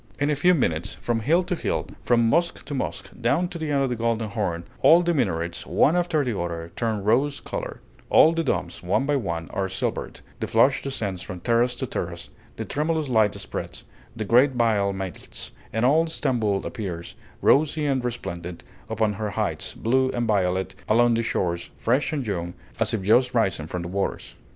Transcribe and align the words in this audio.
In 0.17 0.31
a 0.31 0.35
few 0.35 0.55
minutes, 0.55 0.95
from 0.95 1.19
hill 1.19 1.43
to 1.43 1.53
hill, 1.53 1.85
from 2.01 2.27
mosque 2.27 2.65
to 2.65 2.73
mosque, 2.73 3.11
down 3.21 3.47
to 3.49 3.59
the 3.59 3.69
end 3.69 3.83
of 3.83 3.89
the 3.91 3.95
Golden 3.95 4.29
Horn, 4.29 4.63
all 4.81 5.03
the 5.03 5.13
minarets, 5.13 5.67
one 5.67 5.95
after 5.95 6.23
the 6.25 6.35
other, 6.39 6.71
turn 6.75 7.03
rose 7.03 7.39
color; 7.39 7.81
all 8.09 8.31
the 8.33 8.43
domes, 8.43 8.81
one 8.81 9.05
by 9.05 9.15
one, 9.15 9.47
are 9.51 9.69
silvered, 9.69 10.21
the 10.39 10.47
flush 10.47 10.81
descends 10.81 11.21
from 11.21 11.39
terrace 11.39 11.75
to 11.75 11.85
terrace, 11.85 12.31
the 12.55 12.65
tremulous 12.65 13.09
light 13.09 13.35
spreads, 13.35 13.83
the 14.15 14.25
great 14.25 14.53
veil 14.53 14.91
melts, 14.91 15.51
and 15.71 15.85
all 15.85 16.07
Stamboul 16.07 16.65
appears, 16.65 17.15
rosy 17.43 17.85
and 17.85 18.03
resplendent 18.03 18.63
upon 18.89 19.13
her 19.13 19.29
heights, 19.29 19.75
blue 19.75 20.09
and 20.15 20.27
violet 20.27 20.73
along 20.89 21.13
the 21.13 21.21
shores, 21.21 21.69
fresh 21.77 22.11
and 22.11 22.25
young, 22.25 22.55
as 22.79 22.91
if 22.91 23.03
just 23.03 23.35
risen 23.35 23.67
from 23.67 23.83
the 23.83 23.87
waters. 23.87 24.33